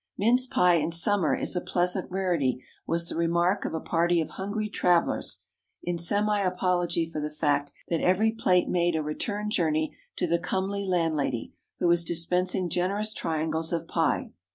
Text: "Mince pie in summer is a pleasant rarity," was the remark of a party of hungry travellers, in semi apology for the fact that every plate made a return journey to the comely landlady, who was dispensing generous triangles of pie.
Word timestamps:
"Mince 0.17 0.47
pie 0.47 0.77
in 0.77 0.91
summer 0.91 1.35
is 1.35 1.55
a 1.55 1.61
pleasant 1.61 2.09
rarity," 2.09 2.59
was 2.87 3.07
the 3.07 3.15
remark 3.15 3.65
of 3.65 3.75
a 3.75 3.79
party 3.79 4.19
of 4.19 4.31
hungry 4.31 4.67
travellers, 4.67 5.41
in 5.83 5.99
semi 5.99 6.39
apology 6.41 7.07
for 7.07 7.21
the 7.21 7.29
fact 7.29 7.71
that 7.89 8.01
every 8.01 8.31
plate 8.31 8.67
made 8.67 8.95
a 8.95 9.03
return 9.03 9.51
journey 9.51 9.95
to 10.15 10.25
the 10.25 10.39
comely 10.39 10.85
landlady, 10.87 11.53
who 11.77 11.87
was 11.87 12.03
dispensing 12.03 12.67
generous 12.67 13.13
triangles 13.13 13.71
of 13.71 13.87
pie. 13.87 14.31